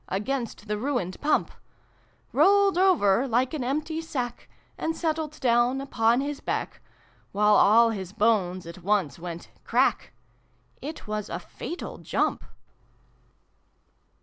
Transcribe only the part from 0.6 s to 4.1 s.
the ruined Pump: Rolled over like an empty